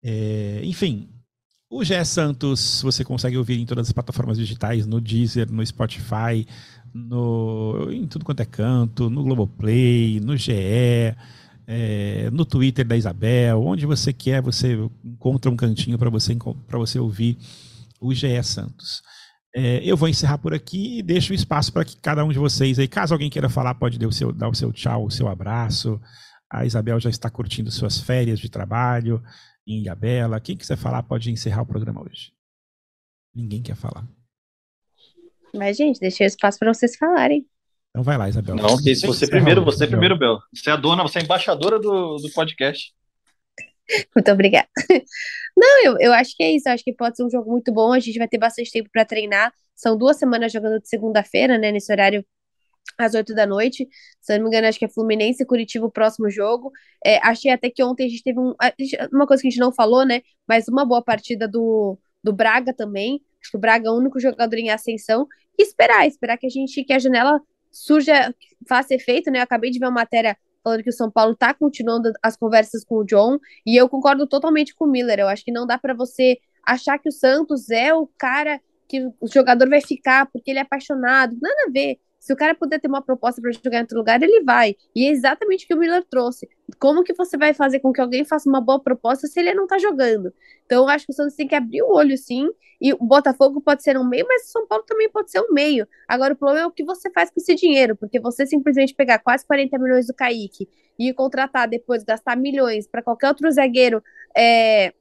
[0.00, 0.60] É...
[0.62, 1.12] Enfim,
[1.70, 6.44] o GE Santos você consegue ouvir em todas as plataformas digitais, no Deezer, no Spotify,
[6.92, 11.14] no, em tudo quanto é canto, no Globoplay, no GE,
[11.68, 16.36] é, no Twitter da Isabel, onde você quer, você encontra um cantinho para você,
[16.72, 17.38] você ouvir
[18.00, 19.00] o GE Santos.
[19.54, 22.80] É, eu vou encerrar por aqui e deixo espaço para que cada um de vocês
[22.80, 25.28] aí, caso alguém queira falar, pode dar o seu, dar o seu tchau, o seu
[25.28, 26.00] abraço.
[26.50, 29.22] A Isabel já está curtindo suas férias de trabalho
[29.66, 30.40] em Ilhabela.
[30.40, 32.32] Quem quiser falar pode encerrar o programa hoje.
[33.34, 34.06] Ninguém quer falar.
[35.54, 37.46] Mas, gente, deixei espaço para vocês falarem.
[37.90, 38.54] Então vai lá, Isabel.
[38.54, 40.38] Não, se você primeiro, você primeiro, Bel.
[40.54, 42.92] Você é a dona, você é a embaixadora do, do podcast.
[44.14, 44.68] Muito obrigada.
[45.56, 46.68] Não, eu, eu acho que é isso.
[46.68, 47.92] Eu acho que pode ser um jogo muito bom.
[47.92, 49.52] A gente vai ter bastante tempo para treinar.
[49.74, 51.72] São duas semanas jogando de segunda-feira, né?
[51.72, 52.24] Nesse horário
[52.98, 53.88] às oito da noite.
[54.20, 56.70] Se não me engano, acho que é Fluminense e Curitiba o próximo jogo.
[57.04, 58.54] É, achei até que ontem a gente teve um,
[59.12, 60.22] uma coisa que a gente não falou, né?
[60.46, 63.22] Mas uma boa partida do, do Braga também.
[63.40, 65.26] Acho que o Braga é o único jogador em ascensão.
[65.58, 68.34] E esperar, esperar que a gente, que a janela surja,
[68.68, 69.38] faça efeito, né?
[69.38, 72.84] Eu acabei de ver uma matéria falando que o São Paulo tá continuando as conversas
[72.84, 75.18] com o John, e eu concordo totalmente com o Miller.
[75.18, 79.06] Eu acho que não dá para você achar que o Santos é o cara que
[79.20, 81.36] o jogador vai ficar porque ele é apaixonado.
[81.40, 81.98] Nada a ver.
[82.20, 84.76] Se o cara puder ter uma proposta para jogar em outro lugar, ele vai.
[84.94, 86.46] E é exatamente o que o Miller trouxe.
[86.78, 89.66] Como que você vai fazer com que alguém faça uma boa proposta se ele não
[89.66, 90.32] tá jogando?
[90.66, 92.46] Então, eu acho que o Santos tem que abrir o olho, sim.
[92.78, 95.52] E o Botafogo pode ser um meio, mas o São Paulo também pode ser um
[95.52, 95.88] meio.
[96.06, 99.18] Agora, o problema é o que você faz com esse dinheiro, porque você simplesmente pegar
[99.18, 100.68] quase 40 milhões do Kaique
[100.98, 104.02] e contratar depois, gastar milhões para qualquer outro zagueiro
[104.36, 104.92] é,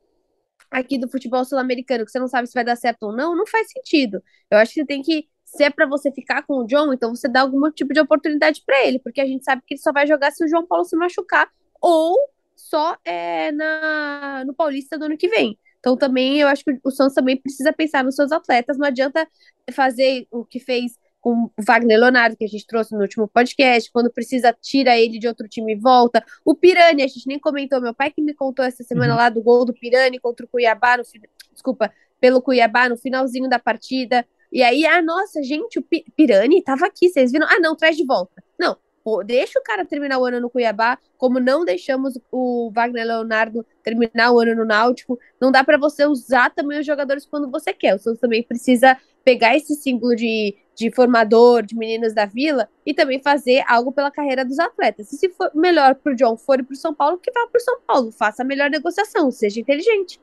[0.72, 3.45] aqui do futebol sul-americano, que você não sabe se vai dar certo ou não, não
[3.45, 4.22] faz sentido.
[4.49, 7.15] Eu acho que você tem que se é para você ficar com o John, então
[7.15, 9.91] você dá algum tipo de oportunidade para ele, porque a gente sabe que ele só
[9.91, 11.49] vai jogar se o João Paulo se machucar
[11.81, 12.15] ou
[12.55, 15.57] só é, na, no Paulista do ano que vem.
[15.79, 18.77] Então também eu acho que o Santos também precisa pensar nos seus atletas.
[18.77, 19.27] Não adianta
[19.73, 23.91] fazer o que fez com o Wagner Leonardo, que a gente trouxe no último podcast,
[23.91, 26.23] quando precisa, tira ele de outro time e volta.
[26.45, 29.17] O Pirani, a gente nem comentou, meu pai que me contou essa semana uhum.
[29.17, 31.03] lá do gol do Pirani contra o Cuiabá, no,
[31.51, 31.91] desculpa,
[32.21, 34.25] pelo Cuiabá, no finalzinho da partida.
[34.51, 35.85] E aí, ah, nossa, gente, o
[36.15, 37.47] Pirani tava aqui, vocês viram?
[37.47, 38.43] Ah, não, traz de volta.
[38.59, 43.05] Não, pô, deixa o cara terminar o ano no Cuiabá, como não deixamos o Wagner
[43.05, 45.19] Leonardo terminar o ano no Náutico.
[45.39, 47.95] Não dá para você usar também os jogadores quando você quer.
[47.95, 52.93] O Santos também precisa pegar esse símbolo de, de formador, de meninos da vila, e
[52.93, 55.13] também fazer algo pela carreira dos atletas.
[55.13, 57.79] E se for melhor pro John for e pro São Paulo, que vá pro São
[57.81, 58.11] Paulo.
[58.11, 60.19] Faça a melhor negociação, seja inteligente.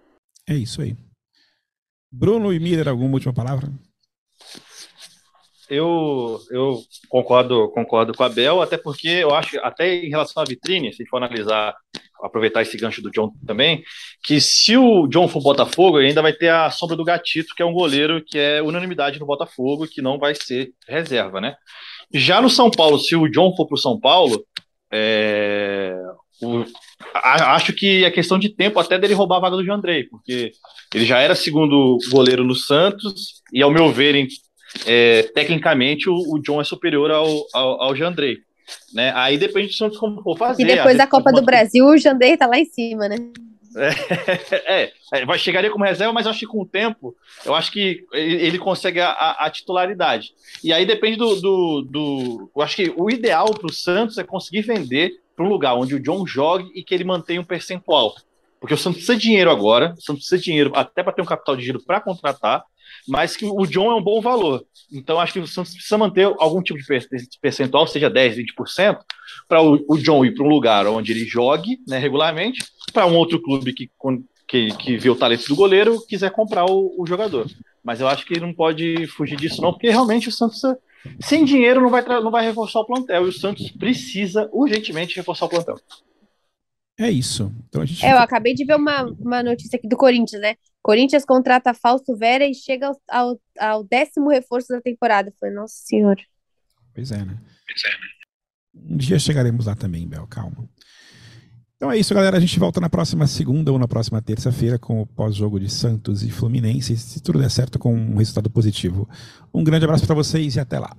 [0.48, 0.96] É isso aí.
[2.10, 3.68] Bruno e Miller, alguma última palavra?
[5.68, 10.46] Eu, eu concordo, concordo com a Bel, até porque eu acho, até em relação à
[10.46, 11.74] vitrine, se for analisar,
[12.22, 13.82] aproveitar esse gancho do John também,
[14.22, 17.66] que se o John for Botafogo, ainda vai ter a sombra do Gatito, que é
[17.66, 21.56] um goleiro que é unanimidade no Botafogo, que não vai ser reserva, né?
[22.12, 24.44] Já no São Paulo, se o John for para o São Paulo,
[24.92, 25.94] é,
[26.40, 26.64] o,
[27.14, 30.04] a, acho que é questão de tempo até dele roubar a vaga do João Andrei,
[30.04, 30.52] porque
[30.94, 34.28] ele já era segundo goleiro no Santos, e ao meu ver, em
[34.84, 38.38] é, tecnicamente o, o, John é superior ao, ao, ao Jandrei.
[38.92, 39.12] Né?
[39.14, 40.62] Aí depende do Santos como for fazer.
[40.62, 43.16] E depois da Copa do Brasil, o Jandrei tá lá em cima, né?
[43.76, 47.14] É, é, vai chegaria como reserva, mas acho que com o tempo,
[47.44, 50.32] eu acho que ele consegue a, a, a titularidade.
[50.64, 54.24] E aí depende do, do, do, Eu acho que o ideal para o Santos é
[54.24, 58.14] conseguir vender para um lugar onde o John jogue e que ele mantenha um percentual.
[58.58, 61.22] Porque o Santos precisa de dinheiro agora, o Santos precisa de dinheiro até para ter
[61.22, 62.64] um capital de giro para contratar,
[63.06, 64.64] mas que o John é um bom valor.
[64.92, 66.86] Então, acho que o Santos precisa manter algum tipo de
[67.40, 68.98] percentual, seja 10%, 20%,
[69.48, 73.16] para o, o John ir para um lugar onde ele jogue né, regularmente, para um
[73.16, 73.90] outro clube que,
[74.46, 77.46] que, que vê o talento do goleiro quiser comprar o, o, jogador.
[77.82, 80.60] Mas eu acho que ele não pode fugir disso, não, porque realmente o Santos,
[81.20, 85.46] sem dinheiro, não vai, não vai reforçar o plantel, e o Santos precisa urgentemente reforçar
[85.46, 85.76] o plantel.
[86.98, 87.52] É isso.
[87.68, 88.04] Então a gente...
[88.04, 90.56] É, eu acabei de ver uma, uma notícia aqui do Corinthians, né?
[90.86, 95.32] Corinthians contrata Fausto Vera e chega ao, ao, ao décimo reforço da temporada.
[95.36, 96.22] Foi, nossa senhora.
[96.94, 97.36] Pois é, né?
[97.66, 98.92] Pois é, né?
[98.92, 100.68] Um dia chegaremos lá também, Bel, calma.
[101.74, 102.36] Então é isso, galera.
[102.36, 106.22] A gente volta na próxima segunda ou na próxima terça-feira com o pós-jogo de Santos
[106.22, 109.08] e Fluminense, se tudo der certo com um resultado positivo.
[109.52, 110.96] Um grande abraço para vocês e até lá.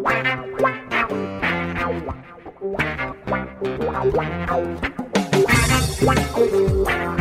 [0.00, 0.69] Wow.
[4.02, 4.50] Thank
[6.38, 7.19] you.